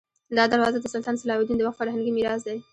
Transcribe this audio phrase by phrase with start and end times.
[0.37, 2.57] دا دروازه د سلطان صلاح الدین د وخت فرهنګي میراث دی.